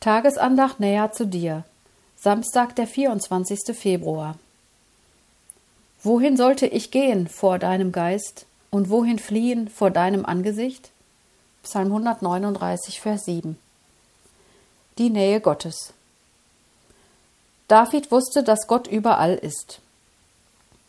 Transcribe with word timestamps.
Tagesandacht 0.00 0.80
näher 0.80 1.12
zu 1.12 1.26
dir. 1.26 1.62
Samstag, 2.16 2.74
der 2.74 2.86
24. 2.86 3.76
Februar. 3.76 4.38
Wohin 6.02 6.38
sollte 6.38 6.66
ich 6.66 6.90
gehen 6.90 7.28
vor 7.28 7.58
deinem 7.58 7.92
Geist 7.92 8.46
und 8.70 8.88
wohin 8.88 9.18
fliehen 9.18 9.68
vor 9.68 9.90
deinem 9.90 10.24
Angesicht? 10.24 10.90
Psalm 11.62 11.88
139, 11.88 12.98
Vers 12.98 13.26
7. 13.26 13.58
Die 14.96 15.10
Nähe 15.10 15.38
Gottes. 15.38 15.92
David 17.68 18.10
wusste, 18.10 18.42
dass 18.42 18.66
Gott 18.66 18.86
überall 18.86 19.34
ist. 19.34 19.80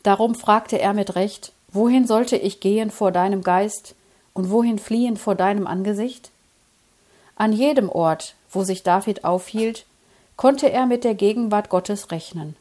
Darum 0.03 0.35
fragte 0.35 0.79
er 0.79 0.93
mit 0.93 1.15
Recht, 1.15 1.51
wohin 1.73 2.07
sollte 2.07 2.37
ich 2.37 2.61
gehen 2.61 2.89
vor 2.89 3.11
deinem 3.11 3.41
Geist 3.41 3.93
und 4.33 4.49
wohin 4.49 4.79
fliehen 4.79 5.17
vor 5.17 5.35
deinem 5.35 5.67
Angesicht? 5.67 6.31
An 7.35 7.51
jedem 7.51 7.89
Ort, 7.89 8.35
wo 8.51 8.63
sich 8.63 8.83
David 8.83 9.23
aufhielt, 9.23 9.85
konnte 10.35 10.71
er 10.71 10.85
mit 10.85 11.03
der 11.03 11.15
Gegenwart 11.15 11.69
Gottes 11.69 12.11
rechnen. 12.11 12.55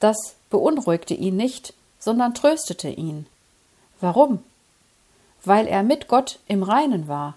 Das 0.00 0.36
beunruhigte 0.50 1.14
ihn 1.14 1.36
nicht, 1.36 1.74
sondern 1.98 2.34
tröstete 2.34 2.88
ihn. 2.88 3.26
Warum? 4.00 4.42
Weil 5.44 5.66
er 5.66 5.82
mit 5.82 6.08
Gott 6.08 6.38
im 6.46 6.62
Reinen 6.62 7.08
war. 7.08 7.36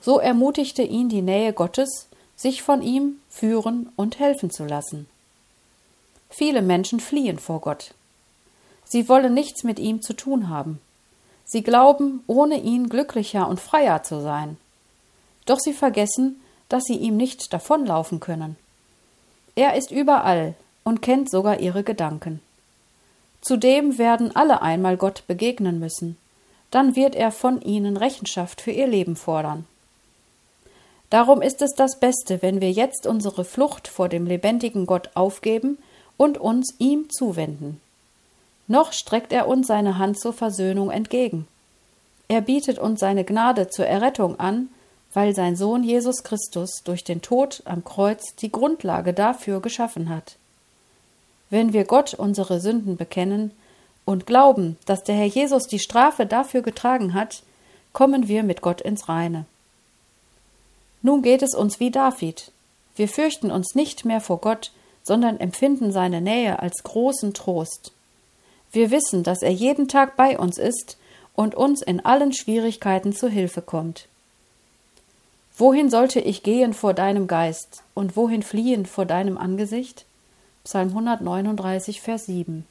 So 0.00 0.18
ermutigte 0.18 0.82
ihn 0.82 1.08
die 1.08 1.22
Nähe 1.22 1.52
Gottes, 1.52 2.08
sich 2.36 2.62
von 2.62 2.82
ihm 2.82 3.20
führen 3.28 3.92
und 3.96 4.18
helfen 4.18 4.50
zu 4.50 4.64
lassen. 4.64 5.08
Viele 6.30 6.62
Menschen 6.62 7.00
fliehen 7.00 7.38
vor 7.38 7.60
Gott. 7.60 7.94
Sie 8.84 9.08
wollen 9.08 9.34
nichts 9.34 9.64
mit 9.64 9.78
ihm 9.78 10.02
zu 10.02 10.14
tun 10.14 10.48
haben. 10.48 10.80
Sie 11.44 11.62
glauben, 11.62 12.22
ohne 12.26 12.60
ihn 12.60 12.88
glücklicher 12.88 13.48
und 13.48 13.60
freier 13.60 14.02
zu 14.02 14.20
sein. 14.20 14.56
Doch 15.46 15.58
sie 15.58 15.72
vergessen, 15.72 16.40
dass 16.68 16.84
sie 16.84 16.96
ihm 16.96 17.16
nicht 17.16 17.52
davonlaufen 17.52 18.20
können. 18.20 18.56
Er 19.54 19.74
ist 19.74 19.90
überall 19.90 20.54
und 20.84 21.02
kennt 21.02 21.30
sogar 21.30 21.60
ihre 21.60 21.82
Gedanken. 21.82 22.40
Zudem 23.40 23.98
werden 23.98 24.34
alle 24.34 24.62
einmal 24.62 24.96
Gott 24.96 25.24
begegnen 25.26 25.78
müssen, 25.78 26.16
dann 26.70 26.96
wird 26.96 27.14
er 27.14 27.32
von 27.32 27.62
ihnen 27.62 27.96
Rechenschaft 27.96 28.60
für 28.60 28.70
ihr 28.70 28.86
Leben 28.86 29.16
fordern. 29.16 29.66
Darum 31.10 31.40
ist 31.40 31.62
es 31.62 31.72
das 31.74 31.98
Beste, 31.98 32.42
wenn 32.42 32.60
wir 32.60 32.70
jetzt 32.70 33.06
unsere 33.06 33.44
Flucht 33.44 33.88
vor 33.88 34.08
dem 34.08 34.26
lebendigen 34.26 34.84
Gott 34.84 35.10
aufgeben 35.14 35.78
und 36.18 36.36
uns 36.36 36.74
ihm 36.78 37.08
zuwenden. 37.08 37.80
Noch 38.66 38.92
streckt 38.92 39.32
er 39.32 39.48
uns 39.48 39.66
seine 39.66 39.96
Hand 39.96 40.20
zur 40.20 40.34
Versöhnung 40.34 40.90
entgegen. 40.90 41.48
Er 42.28 42.42
bietet 42.42 42.78
uns 42.78 43.00
seine 43.00 43.24
Gnade 43.24 43.68
zur 43.68 43.86
Errettung 43.86 44.38
an, 44.38 44.68
weil 45.14 45.34
sein 45.34 45.56
Sohn 45.56 45.82
Jesus 45.82 46.22
Christus 46.22 46.82
durch 46.84 47.04
den 47.04 47.22
Tod 47.22 47.62
am 47.64 47.84
Kreuz 47.84 48.34
die 48.36 48.52
Grundlage 48.52 49.14
dafür 49.14 49.60
geschaffen 49.60 50.08
hat. 50.08 50.36
Wenn 51.50 51.72
wir 51.72 51.84
Gott 51.84 52.14
unsere 52.14 52.60
Sünden 52.60 52.96
bekennen 52.96 53.52
und 54.04 54.26
glauben, 54.26 54.76
dass 54.84 55.02
der 55.04 55.14
Herr 55.14 55.26
Jesus 55.26 55.66
die 55.66 55.78
Strafe 55.78 56.26
dafür 56.26 56.62
getragen 56.62 57.14
hat, 57.14 57.42
kommen 57.92 58.28
wir 58.28 58.42
mit 58.42 58.60
Gott 58.60 58.80
ins 58.80 59.08
Reine. 59.08 59.46
Nun 61.02 61.22
geht 61.22 61.42
es 61.42 61.54
uns 61.54 61.80
wie 61.80 61.90
David. 61.90 62.52
Wir 62.96 63.08
fürchten 63.08 63.50
uns 63.50 63.74
nicht 63.74 64.04
mehr 64.04 64.20
vor 64.20 64.40
Gott, 64.40 64.72
sondern 65.02 65.40
empfinden 65.40 65.92
seine 65.92 66.20
Nähe 66.20 66.58
als 66.58 66.82
großen 66.82 67.32
Trost. 67.32 67.92
Wir 68.72 68.90
wissen, 68.90 69.22
dass 69.22 69.42
er 69.42 69.52
jeden 69.52 69.88
Tag 69.88 70.16
bei 70.16 70.38
uns 70.38 70.58
ist 70.58 70.98
und 71.34 71.54
uns 71.54 71.80
in 71.80 72.04
allen 72.04 72.32
Schwierigkeiten 72.32 73.14
zu 73.14 73.28
Hilfe 73.28 73.62
kommt. 73.62 74.08
Wohin 75.60 75.90
sollte 75.90 76.20
ich 76.20 76.44
gehen 76.44 76.72
vor 76.72 76.94
deinem 76.94 77.26
Geist 77.26 77.82
und 77.92 78.14
wohin 78.14 78.44
fliehen 78.44 78.86
vor 78.86 79.06
deinem 79.06 79.36
Angesicht? 79.36 80.06
Psalm 80.62 80.90
139, 80.90 82.00
Vers 82.00 82.26
7. 82.26 82.64